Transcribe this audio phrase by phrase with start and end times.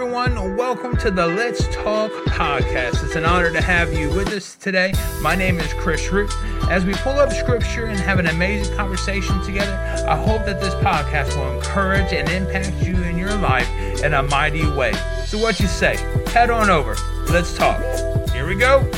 [0.00, 0.56] everyone.
[0.56, 3.02] Welcome to the Let's Talk podcast.
[3.04, 4.92] It's an honor to have you with us today.
[5.20, 6.30] My name is Chris Root.
[6.70, 9.74] As we pull up scripture and have an amazing conversation together,
[10.08, 13.68] I hope that this podcast will encourage and impact you in your life
[14.04, 14.92] in a mighty way.
[15.26, 15.96] So, what you say?
[16.28, 16.94] Head on over.
[17.28, 17.82] Let's talk.
[18.30, 18.88] Here we go.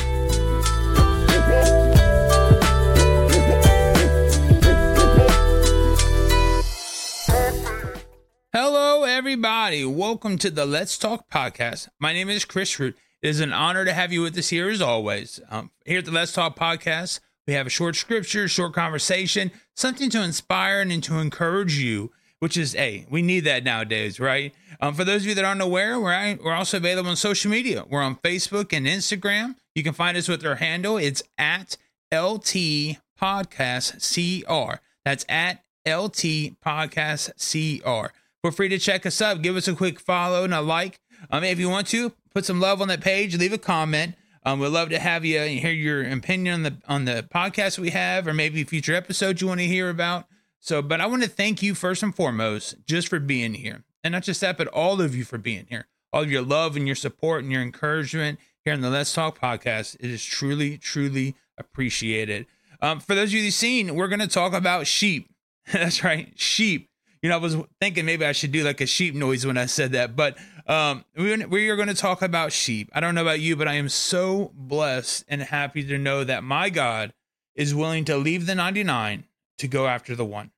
[9.21, 9.85] Everybody.
[9.85, 11.91] Welcome to the Let's Talk podcast.
[11.99, 12.97] My name is Chris Root.
[13.21, 15.41] It is an honor to have you with us here as always.
[15.51, 20.09] Um, here at the Let's Talk podcast, we have a short scripture, short conversation, something
[20.09, 24.55] to inspire and to encourage you, which is, hey, we need that nowadays, right?
[24.81, 27.85] Um, for those of you that aren't aware, we're, we're also available on social media.
[27.91, 29.57] We're on Facebook and Instagram.
[29.75, 30.97] You can find us with our handle.
[30.97, 31.77] It's at
[32.11, 34.81] LT Podcast CR.
[35.05, 38.15] That's at LT Podcast CR.
[38.43, 39.43] Feel free to check us up.
[39.43, 40.99] Give us a quick follow and a like.
[41.31, 43.37] Um, if you want to, put some love on that page.
[43.37, 44.15] Leave a comment.
[44.45, 47.79] Um, we'd love to have you and hear your opinion on the on the podcast
[47.79, 50.25] we have, or maybe future episodes you want to hear about.
[50.61, 54.13] So, but I want to thank you first and foremost just for being here, and
[54.13, 55.89] not just that, but all of you for being here.
[56.13, 59.39] All of your love and your support and your encouragement here on the Let's Talk
[59.39, 59.97] podcast.
[60.01, 62.47] It is truly, truly appreciated.
[62.81, 65.31] Um, for those of you who've seen, we're going to talk about sheep.
[65.73, 66.90] That's right, sheep
[67.23, 69.67] you know, I was thinking maybe I should do like a sheep noise when I
[69.67, 72.91] said that, but um, we, we are going to talk about sheep.
[72.95, 76.43] I don't know about you, but I am so blessed and happy to know that
[76.43, 77.13] my God
[77.55, 79.25] is willing to leave the 99
[79.59, 80.51] to go after the one.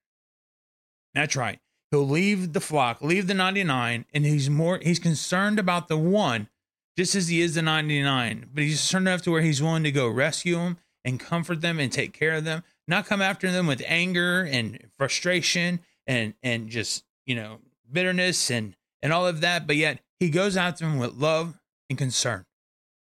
[1.15, 1.59] That's right.
[1.91, 6.49] He'll leave the flock, leave the 99, and he's more, he's concerned about the one
[6.97, 9.93] just as he is the 99, but he's concerned enough to where he's willing to
[9.93, 13.67] go rescue them and comfort them and take care of them, not come after them
[13.67, 17.59] with anger and frustration and and just you know
[17.91, 21.59] bitterness and and all of that but yet he goes after them with love
[21.91, 22.45] and concern.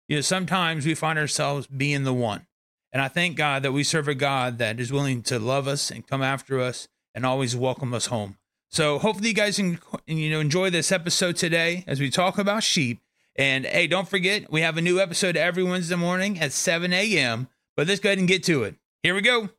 [0.08, 2.46] You know sometimes we find ourselves being the one.
[2.92, 5.90] And i thank god that we serve a god that is willing to love us
[5.90, 8.36] and come after us and always welcome us home.
[8.70, 12.62] So hopefully you guys can you know enjoy this episode today as we talk about
[12.62, 13.00] sheep.
[13.34, 17.48] And hey don't forget we have a new episode every wednesday morning at 7 a.m
[17.76, 18.76] but let's go ahead and get to it.
[19.02, 19.50] Here we go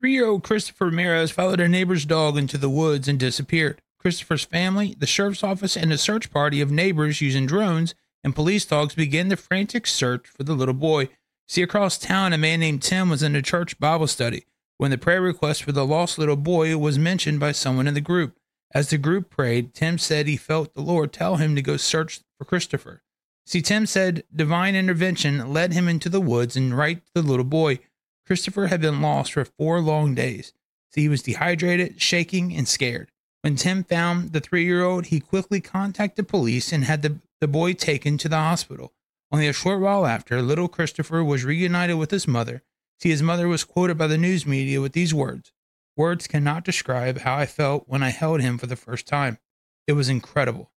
[0.00, 3.80] Three year old Christopher Ramirez followed a neighbor's dog into the woods and disappeared.
[3.98, 8.64] Christopher's family, the sheriff's office, and a search party of neighbors using drones and police
[8.64, 11.08] dogs began the frantic search for the little boy.
[11.48, 14.46] See, across town, a man named Tim was in a church Bible study
[14.78, 18.00] when the prayer request for the lost little boy was mentioned by someone in the
[18.00, 18.36] group.
[18.74, 22.20] As the group prayed, Tim said he felt the Lord tell him to go search
[22.36, 23.02] for Christopher.
[23.46, 27.44] See, Tim said divine intervention led him into the woods and right to the little
[27.44, 27.78] boy.
[28.26, 30.52] Christopher had been lost for four long days,
[30.90, 33.10] so he was dehydrated, shaking, and scared.
[33.42, 37.46] When Tim found the three year old, he quickly contacted police and had the, the
[37.46, 38.92] boy taken to the hospital.
[39.30, 42.62] Only a short while after, little Christopher was reunited with his mother.
[43.00, 45.52] See, his mother was quoted by the news media with these words
[45.96, 49.38] Words cannot describe how I felt when I held him for the first time.
[49.86, 50.72] It was incredible.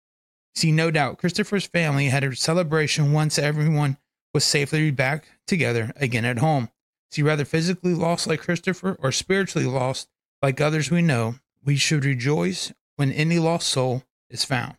[0.54, 3.98] See, no doubt, Christopher's family had a celebration once everyone
[4.34, 6.70] was safely back together again at home.
[7.12, 10.10] Is he rather physically lost like Christopher or spiritually lost
[10.42, 11.36] like others we know?
[11.64, 14.76] We should rejoice when any lost soul is found.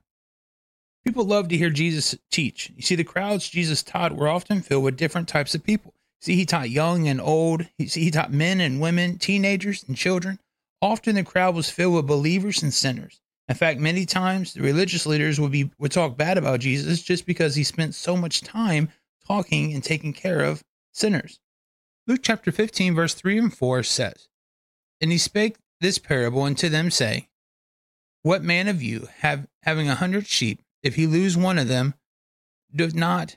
[1.04, 2.70] People love to hear Jesus teach.
[2.76, 5.94] You see, the crowds Jesus taught were often filled with different types of people.
[6.20, 7.66] See, he taught young and old.
[7.78, 10.38] You see, he taught men and women, teenagers and children.
[10.82, 13.20] Often the crowd was filled with believers and sinners.
[13.48, 17.24] In fact, many times the religious leaders would be would talk bad about Jesus just
[17.24, 18.90] because he spent so much time
[19.26, 21.40] talking and taking care of sinners.
[22.08, 24.28] Luke chapter 15, verse 3 and 4 says,
[24.98, 27.26] And he spake this parable unto them, saying,
[28.22, 31.92] What man of you, have, having a hundred sheep, if he lose one of them,
[32.74, 33.36] doth not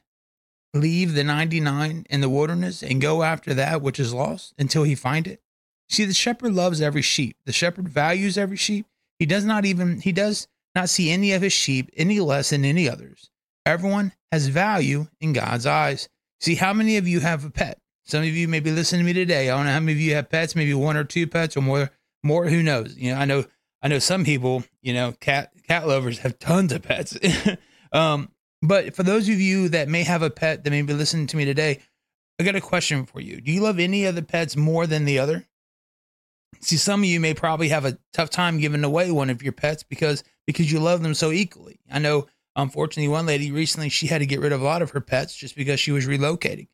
[0.74, 4.84] leave the ninety nine in the wilderness and go after that which is lost until
[4.84, 5.42] he find it?
[5.90, 7.36] See, the shepherd loves every sheep.
[7.44, 8.86] The shepherd values every sheep.
[9.20, 12.64] He does not even he does not see any of his sheep any less than
[12.64, 13.32] any others.
[13.66, 16.08] Everyone has value in God's eyes.
[16.40, 17.81] See, how many of you have a pet?
[18.12, 19.50] Some of you may be listening to me today.
[19.50, 21.62] I don't know how many of you have pets, maybe one or two pets or
[21.62, 21.92] more.
[22.24, 22.94] More, who knows?
[22.98, 23.46] You know, I know,
[23.82, 27.18] I know some people, you know, cat cat lovers have tons of pets.
[27.94, 28.30] um,
[28.62, 31.38] but for those of you that may have a pet that may be listening to
[31.38, 31.80] me today,
[32.38, 33.40] I got a question for you.
[33.40, 35.48] Do you love any of the pets more than the other?
[36.60, 39.54] See, some of you may probably have a tough time giving away one of your
[39.54, 41.80] pets because because you love them so equally.
[41.90, 42.28] I know,
[42.58, 45.34] unfortunately, one lady recently she had to get rid of a lot of her pets
[45.34, 46.68] just because she was relocating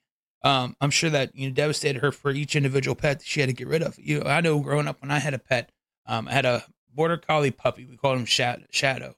[0.43, 3.49] um, I'm sure that you know devastated her for each individual pet that she had
[3.49, 3.97] to get rid of.
[3.99, 5.71] You know, I know growing up when I had a pet,
[6.05, 6.63] um, I had a
[6.93, 7.85] border collie puppy.
[7.85, 9.15] We called him Shadow,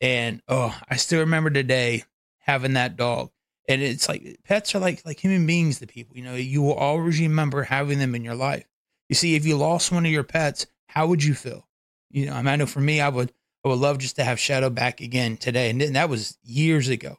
[0.00, 2.04] And oh, I still remember today
[2.38, 3.30] having that dog.
[3.68, 6.16] And it's like pets are like like human beings to people.
[6.16, 8.66] You know, you will always remember having them in your life.
[9.08, 11.68] You see, if you lost one of your pets, how would you feel?
[12.10, 13.32] You know, I, mean, I know for me, I would
[13.64, 15.70] I would love just to have Shadow back again today.
[15.70, 17.18] And that was years ago.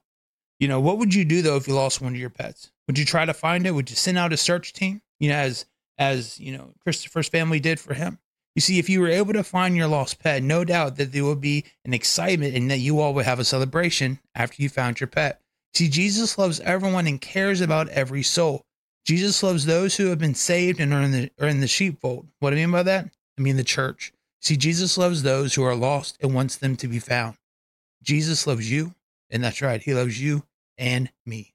[0.60, 2.73] You know, what would you do though if you lost one of your pets?
[2.88, 3.72] Would you try to find it?
[3.72, 5.02] Would you send out a search team?
[5.20, 5.66] You know, as
[5.98, 8.20] as you know, Christopher's family did for him.
[8.56, 11.24] You see, if you were able to find your lost pet, no doubt that there
[11.24, 15.00] would be an excitement and that you all would have a celebration after you found
[15.00, 15.42] your pet.
[15.74, 18.66] See, Jesus loves everyone and cares about every soul.
[19.06, 22.28] Jesus loves those who have been saved and are in the are in the sheepfold.
[22.40, 23.10] What do I mean by that?
[23.38, 24.14] I mean the church.
[24.42, 27.38] See, Jesus loves those who are lost and wants them to be found.
[28.04, 28.94] Jesus loves you,
[29.30, 30.44] and that's right, he loves you
[30.78, 31.53] and me.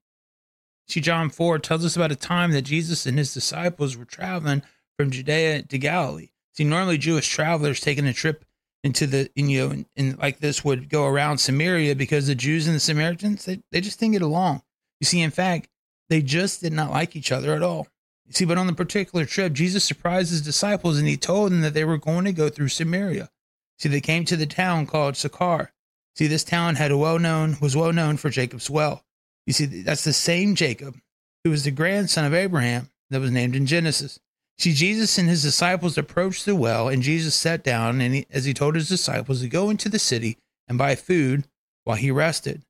[0.88, 4.62] See, John 4 tells us about a time that Jesus and his disciples were traveling
[4.96, 6.30] from Judea to Galilee.
[6.54, 8.44] See, normally Jewish travelers taking a trip
[8.82, 12.34] into the, in, you know, and, and like this would go around Samaria because the
[12.34, 14.62] Jews and the Samaritans, they, they just didn't get along.
[15.00, 15.68] You see, in fact,
[16.08, 17.86] they just did not like each other at all.
[18.26, 21.60] You see, but on the particular trip, Jesus surprised his disciples and he told them
[21.60, 23.30] that they were going to go through Samaria.
[23.78, 25.72] See, they came to the town called Sychar.
[26.16, 29.04] See, this town had a well known was well known for Jacob's well.
[29.48, 30.94] You see, that's the same Jacob
[31.42, 34.20] who was the grandson of Abraham that was named in Genesis.
[34.58, 38.44] See, Jesus and his disciples approached the well, and Jesus sat down, and he, as
[38.44, 40.36] he told his disciples to go into the city
[40.68, 41.44] and buy food
[41.84, 42.60] while he rested.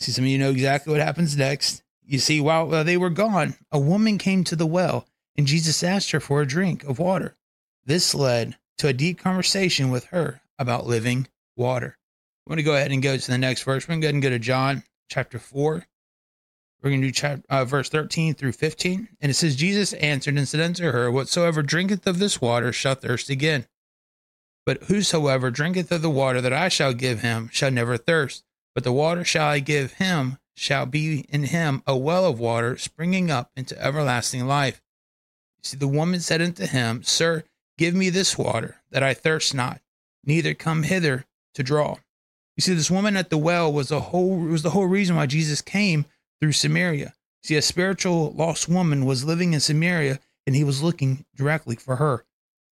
[0.00, 1.84] See, some of you know exactly what happens next.
[2.04, 5.06] You see, while they were gone, a woman came to the well,
[5.36, 7.36] and Jesus asked her for a drink of water.
[7.84, 11.96] This led to a deep conversation with her about living water.
[12.44, 13.86] I'm going to go ahead and go to the next verse.
[13.86, 15.86] We're going to go ahead and go to John chapter 4,
[16.82, 19.08] we're going to do chapter, uh, verse 13 through 15.
[19.20, 22.94] And it says, Jesus answered and said unto her, Whatsoever drinketh of this water shall
[22.94, 23.66] thirst again.
[24.64, 28.44] But whosoever drinketh of the water that I shall give him shall never thirst.
[28.74, 32.76] But the water shall I give him shall be in him a well of water
[32.78, 34.82] springing up into everlasting life.
[35.62, 37.44] See, the woman said unto him, Sir,
[37.78, 39.80] give me this water, that I thirst not,
[40.24, 41.96] neither come hither to draw.
[42.56, 45.26] You see, this woman at the well was the whole was the whole reason why
[45.26, 46.06] Jesus came
[46.40, 47.14] through Samaria.
[47.42, 51.96] See, a spiritual lost woman was living in Samaria and he was looking directly for
[51.96, 52.24] her.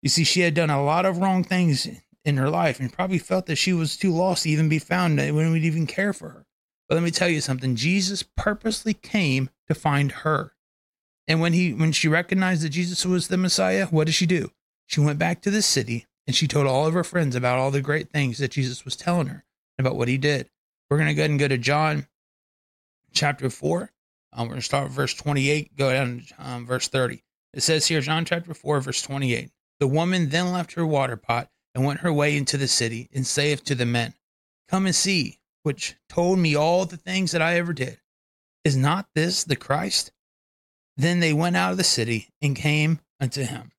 [0.03, 1.87] You see, she had done a lot of wrong things
[2.25, 5.19] in her life and probably felt that she was too lost to even be found
[5.19, 6.47] when we'd even care for her.
[6.89, 10.53] But let me tell you something Jesus purposely came to find her.
[11.29, 14.51] And when he when she recognized that Jesus was the Messiah, what did she do?
[14.87, 17.71] She went back to the city and she told all of her friends about all
[17.71, 19.45] the great things that Jesus was telling her
[19.79, 20.49] about what he did.
[20.89, 22.07] We're going to go ahead and go to John
[23.13, 23.91] chapter 4.
[24.33, 27.23] Um, we're going to start with verse 28, go down to um, verse 30.
[27.53, 29.51] It says here, John chapter 4, verse 28.
[29.81, 33.27] The woman then left her water pot and went her way into the city and
[33.27, 34.15] saith to the men,
[34.69, 38.01] Come and see, which told me all the things that I ever did.
[38.65, 40.11] Is not this the Christ?
[40.97, 43.73] Then they went out of the city and came unto him.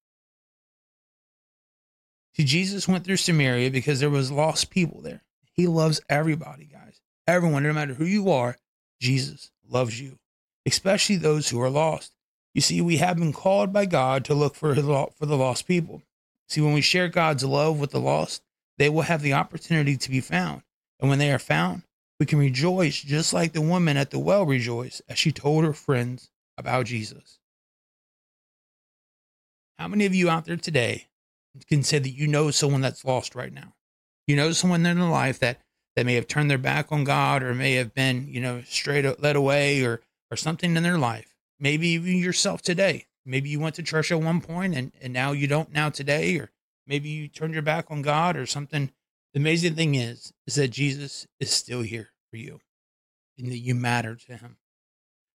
[2.36, 5.24] See, Jesus went through Samaria because there was lost people there.
[5.56, 7.02] He loves everybody, guys.
[7.28, 8.58] Everyone, no matter who you are,
[9.00, 10.20] Jesus loves you,
[10.66, 12.14] especially those who are lost.
[12.54, 16.02] You see, we have been called by God to look for, for the lost people.
[16.48, 18.44] See, when we share God's love with the lost,
[18.78, 20.62] they will have the opportunity to be found.
[21.00, 21.84] And when they are found,
[22.20, 25.74] we can rejoice just like the woman at the well rejoiced as she told her
[25.74, 27.40] friends about Jesus.
[29.78, 31.08] How many of you out there today
[31.68, 33.75] can say that you know someone that's lost right now?
[34.28, 35.60] You know someone in their life that
[35.96, 39.22] that may have turned their back on God or may have been, you know, straight
[39.22, 40.02] led away or
[40.32, 41.36] or something in their life.
[41.60, 43.06] Maybe even yourself today.
[43.26, 46.38] Maybe you went to church at one point and, and now you don't now today,
[46.38, 46.52] or
[46.86, 48.92] maybe you turned your back on God or something.
[49.34, 52.60] The amazing thing is, is that Jesus is still here for you
[53.38, 54.58] and that you matter to him.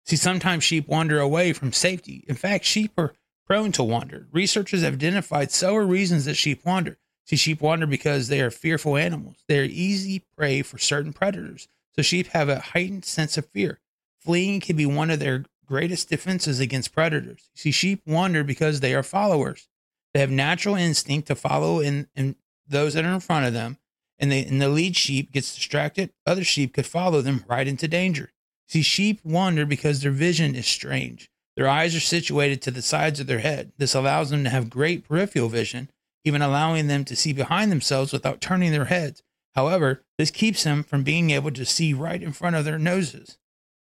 [0.07, 2.25] See, sometimes sheep wander away from safety.
[2.27, 3.15] In fact, sheep are
[3.47, 4.27] prone to wander.
[4.33, 6.99] Researchers have identified several reasons that sheep wander.
[7.27, 9.37] See, sheep wander because they are fearful animals.
[9.47, 11.69] They are easy prey for certain predators.
[11.95, 13.79] So sheep have a heightened sense of fear.
[14.19, 17.49] Fleeing can be one of their greatest defenses against predators.
[17.55, 19.69] See, sheep wander because they are followers.
[20.13, 22.37] They have natural instinct to follow in, in
[22.67, 23.79] those that are in front of them,
[24.19, 26.11] and, they, and the lead sheep gets distracted.
[26.27, 28.33] Other sheep could follow them right into danger.
[28.69, 31.31] See, sheep wander because their vision is strange.
[31.57, 33.73] Their eyes are situated to the sides of their head.
[33.79, 35.91] This allows them to have great peripheral vision
[36.25, 39.23] even allowing them to see behind themselves without turning their heads.
[39.55, 43.39] However, this keeps them from being able to see right in front of their noses.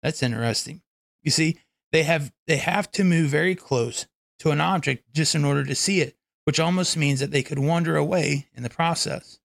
[0.03, 0.83] That's interesting.
[1.23, 1.59] You see,
[1.93, 4.07] they have they have to move very close
[4.41, 7.59] to an object just in order to see it, which almost means that they could
[7.59, 9.39] wander away in the process.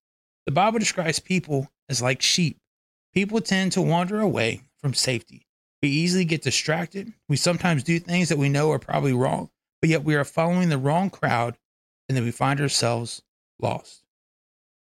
[0.46, 2.60] The Bible describes people as like sheep.
[3.14, 5.46] People tend to wander away from safety.
[5.82, 7.14] We easily get distracted.
[7.30, 9.50] We sometimes do things that we know are probably wrong,
[9.82, 11.58] but yet we are following the wrong crowd
[12.08, 13.22] and then we find ourselves
[13.60, 14.04] lost.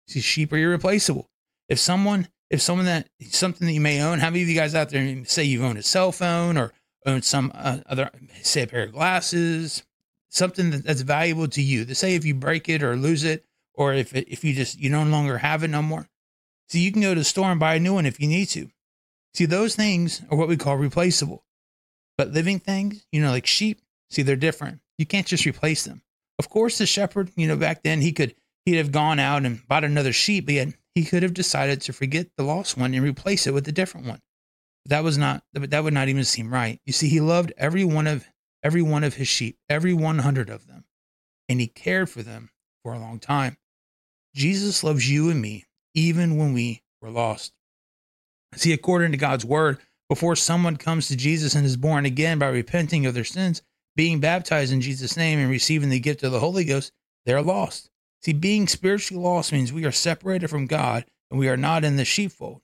[0.09, 1.29] See, sheep are irreplaceable.
[1.69, 4.75] If someone, if someone that something that you may own, how many of you guys
[4.75, 6.73] out there say you've owned a cell phone or
[7.05, 8.11] owned some uh, other,
[8.43, 9.83] say a pair of glasses,
[10.31, 11.85] something that's valuable to you.
[11.85, 14.79] To say if you break it or lose it, or if it, if you just
[14.79, 16.09] you no longer have it no more,
[16.69, 18.47] so you can go to the store and buy a new one if you need
[18.47, 18.69] to.
[19.35, 21.45] See, those things are what we call replaceable.
[22.17, 24.81] But living things, you know, like sheep, see, they're different.
[24.97, 26.03] You can't just replace them.
[26.39, 29.67] Of course, the shepherd, you know, back then he could he'd have gone out and
[29.69, 33.05] bought another sheep, but yet he could have decided to forget the lost one and
[33.05, 34.21] replace it with a different one.
[34.85, 36.81] But that was not that would not even seem right.
[36.85, 38.27] You see, he loved every one of
[38.63, 40.85] every one of his sheep, every 100 of them,
[41.49, 42.51] and he cared for them
[42.83, 43.57] for a long time.
[44.35, 45.65] Jesus loves you and me
[45.95, 47.53] even when we were lost.
[48.55, 49.79] See, according to God's word,
[50.09, 53.63] before someone comes to Jesus and is born again by repenting of their sins,
[53.97, 56.93] being baptized in Jesus' name, and receiving the gift of the Holy Ghost,
[57.25, 57.91] they're lost.
[58.23, 61.97] See, being spiritually lost means we are separated from God and we are not in
[61.97, 62.61] the sheepfold.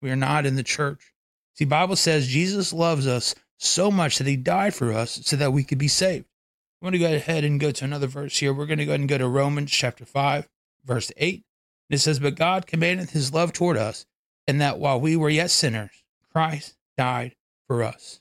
[0.00, 1.12] We are not in the church.
[1.54, 5.52] See, Bible says Jesus loves us so much that he died for us so that
[5.52, 6.26] we could be saved.
[6.80, 8.52] I'm going to go ahead and go to another verse here.
[8.52, 10.48] We're going to go ahead and go to Romans chapter 5,
[10.84, 11.34] verse 8.
[11.88, 14.04] And it says, But God commanded his love toward us,
[14.48, 17.36] and that while we were yet sinners, Christ died
[17.68, 18.20] for us.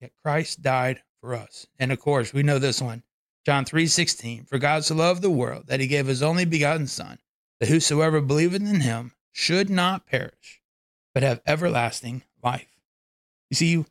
[0.00, 1.66] Yet Christ died for us.
[1.76, 3.02] And of course, we know this one.
[3.44, 7.18] John 3:16 For God so loved the world that he gave his only begotten son
[7.58, 10.62] that whosoever believeth in him should not perish
[11.12, 12.78] but have everlasting life.
[13.50, 13.84] You see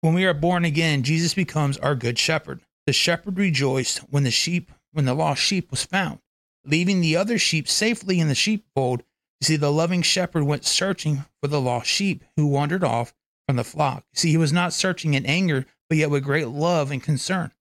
[0.00, 2.62] when we are born again Jesus becomes our good shepherd.
[2.86, 6.20] The shepherd rejoiced when the sheep when the lost sheep was found,
[6.64, 9.02] leaving the other sheep safely in the sheepfold.
[9.40, 13.12] You see the loving shepherd went searching for the lost sheep who wandered off
[13.46, 14.04] from the flock.
[14.14, 17.52] You see he was not searching in anger but yet with great love and concern.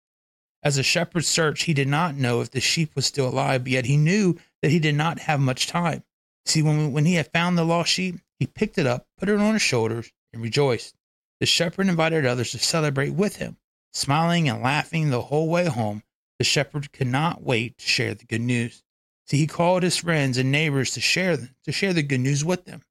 [0.64, 3.72] As a shepherd searched, he did not know if the sheep was still alive, but
[3.74, 6.04] yet he knew that he did not have much time.
[6.46, 9.40] See, when, when he had found the lost sheep, he picked it up, put it
[9.40, 10.96] on his shoulders, and rejoiced.
[11.40, 13.58] The shepherd invited others to celebrate with him.
[13.92, 16.04] Smiling and laughing the whole way home,
[16.40, 18.84] the shepherd could not wait to share the good news.
[19.28, 22.66] See, he called his friends and neighbors to share to share the good news with
[22.66, 22.82] them.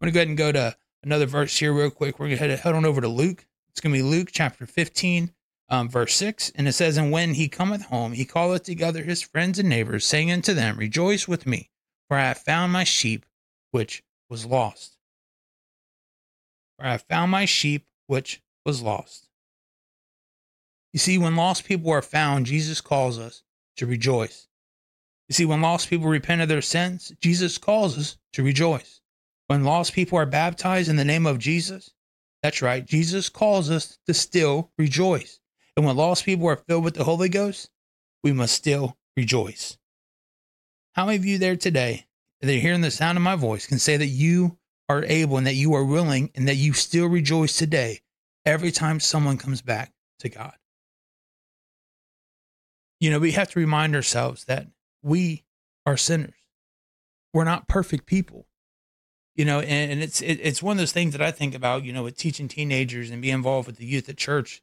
[0.00, 2.18] I'm going to go ahead and go to another verse here real quick.
[2.18, 3.46] We're going to head, head on over to Luke.
[3.80, 5.32] It's going to be Luke chapter 15,
[5.70, 6.52] um, verse 6.
[6.54, 10.04] And it says, And when he cometh home, he calleth together his friends and neighbors,
[10.04, 11.70] saying unto them, Rejoice with me,
[12.06, 13.24] for I have found my sheep
[13.70, 14.98] which was lost.
[16.76, 19.30] For I have found my sheep which was lost.
[20.92, 23.42] You see, when lost people are found, Jesus calls us
[23.78, 24.46] to rejoice.
[25.26, 29.00] You see, when lost people repent of their sins, Jesus calls us to rejoice.
[29.46, 31.94] When lost people are baptized in the name of Jesus,
[32.42, 35.40] that's right, Jesus calls us to still rejoice.
[35.76, 37.70] And when lost people are filled with the Holy Ghost,
[38.22, 39.78] we must still rejoice.
[40.92, 42.06] How many of you there today
[42.40, 45.46] that are hearing the sound of my voice can say that you are able and
[45.46, 48.00] that you are willing and that you still rejoice today
[48.44, 50.54] every time someone comes back to God?
[52.98, 54.66] You know, we have to remind ourselves that
[55.02, 55.44] we
[55.86, 56.34] are sinners.
[57.32, 58.46] We're not perfect people.
[59.40, 61.84] You know, and, and it's it, it's one of those things that I think about,
[61.84, 64.62] you know, with teaching teenagers and being involved with the youth at church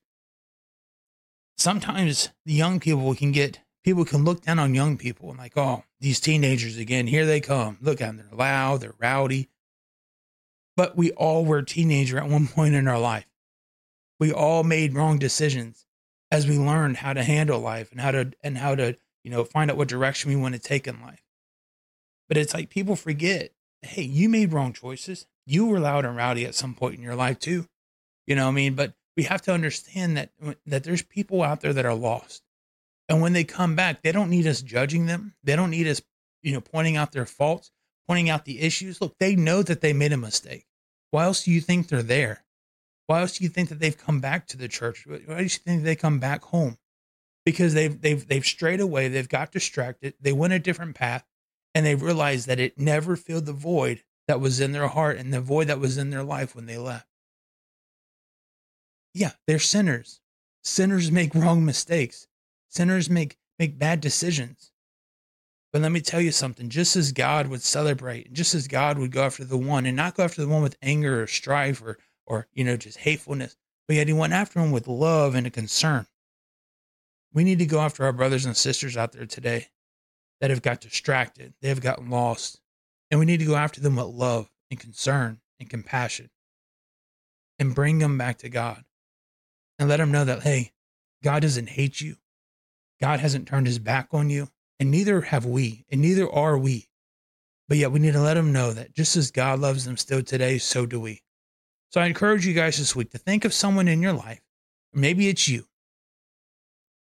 [1.58, 5.58] sometimes the young people can get people can look down on young people and like,
[5.58, 7.78] oh, these teenagers again, here they come.
[7.82, 9.50] Look at them, they're loud, they're rowdy.
[10.76, 13.28] But we all were teenager at one point in our life.
[14.20, 15.86] We all made wrong decisions
[16.32, 19.44] as we learned how to handle life and how to and how to, you know,
[19.44, 21.24] find out what direction we want to take in life.
[22.28, 23.52] But it's like people forget,
[23.88, 25.26] hey, you made wrong choices.
[25.46, 27.66] You were loud and rowdy at some point in your life too.
[28.26, 28.76] You know what I mean?
[28.76, 30.32] But we have to understand that
[30.66, 32.44] that there's people out there that are lost.
[33.10, 35.34] And when they come back they don't need us judging them.
[35.44, 36.02] They don't need us
[36.44, 37.72] you know pointing out their faults
[38.08, 39.02] pointing out the issues.
[39.02, 40.66] Look they know that they made a mistake.
[41.12, 42.44] Why else do you think they're there?
[43.08, 45.06] Why else do you think that they've come back to the church?
[45.08, 46.78] Why do you think they come back home?
[47.46, 49.08] Because they've they've they've strayed away.
[49.08, 50.14] They've got distracted.
[50.20, 51.26] They went a different path
[51.78, 55.34] and they realized that it never filled the void that was in their heart and
[55.34, 57.08] the void that was in their life when they left
[59.18, 60.22] yeah, they're sinners.
[60.64, 62.28] Sinners make wrong mistakes.
[62.70, 64.72] Sinners make make bad decisions.
[65.74, 69.12] But let me tell you something, just as God would celebrate, just as God would
[69.12, 71.98] go after the one and not go after the one with anger or strife or
[72.28, 73.56] or you know just hatefulness,
[73.88, 76.06] but yet he went after him with love and a concern.
[77.34, 79.68] We need to go after our brothers and sisters out there today.
[80.40, 82.60] That have got distracted, they have gotten lost.
[83.10, 86.30] And we need to go after them with love and concern and compassion
[87.58, 88.84] and bring them back to God
[89.80, 90.74] and let them know that, hey,
[91.24, 92.18] God doesn't hate you.
[93.00, 96.90] God hasn't turned his back on you, and neither have we, and neither are we.
[97.68, 100.24] But yet we need to let them know that just as God loves them still
[100.24, 101.22] today, so do we.
[101.90, 104.42] So I encourage you guys this week to think of someone in your life.
[104.94, 105.66] Maybe it's you.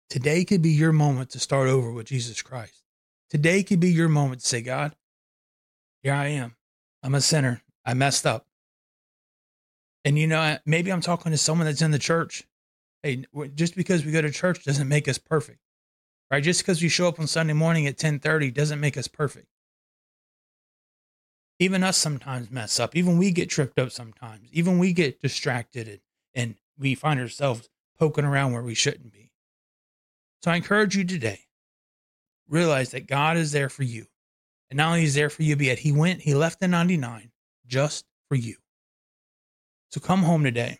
[0.09, 2.80] Today could be your moment to start over with Jesus Christ.
[3.31, 4.93] Today could be your moment to say, God,
[6.03, 6.57] here I am.
[7.01, 7.61] I'm a sinner.
[7.85, 8.45] I messed up.
[10.03, 12.43] And you know, maybe I'm talking to someone that's in the church.
[13.03, 13.23] Hey,
[13.55, 15.59] just because we go to church doesn't make us perfect.
[16.29, 16.43] Right?
[16.43, 19.47] Just because we show up on Sunday morning at 10:30 doesn't make us perfect.
[21.57, 22.97] Even us sometimes mess up.
[22.97, 24.49] Even we get tripped up sometimes.
[24.51, 25.99] Even we get distracted and,
[26.35, 29.31] and we find ourselves poking around where we shouldn't be.
[30.43, 31.45] So I encourage you today,
[32.51, 34.05] realize that God is there for you.
[34.69, 37.31] And not only is there for you, but yet he went, he left the 99
[37.65, 38.55] just for you.
[39.89, 40.79] So come home today.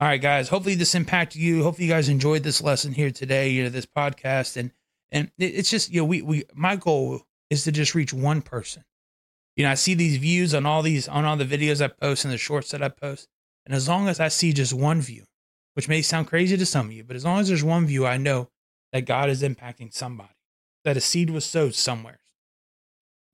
[0.00, 0.48] All right, guys.
[0.48, 1.62] Hopefully this impacted you.
[1.62, 4.56] Hopefully you guys enjoyed this lesson here today, you know, this podcast.
[4.56, 4.70] And
[5.12, 8.84] and it's just, you know, we we my goal is to just reach one person.
[9.56, 12.24] You know, I see these views on all these on all the videos I post
[12.24, 13.28] and the shorts that I post.
[13.66, 15.24] And as long as I see just one view,
[15.74, 18.06] which may sound crazy to some of you, but as long as there's one view,
[18.06, 18.48] I know
[18.92, 20.34] that God is impacting somebody,
[20.84, 22.20] that a seed was sowed somewhere.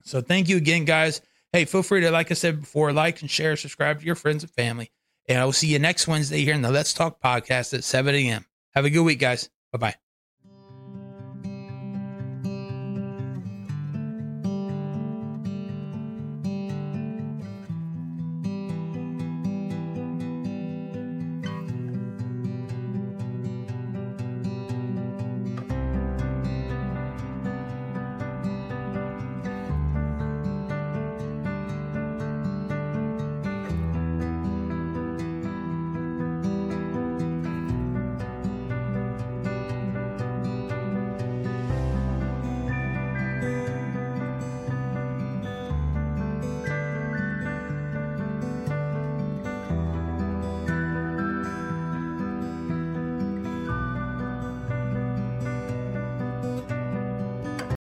[0.03, 1.21] So thank you again, guys.
[1.53, 4.43] Hey, feel free to, like I said before, like and share, subscribe to your friends
[4.43, 4.91] and family.
[5.29, 8.15] And I will see you next Wednesday here in the Let's Talk podcast at 7
[8.15, 8.47] a.m.
[8.75, 9.51] Have a good week, guys.
[9.73, 10.06] Bye bye.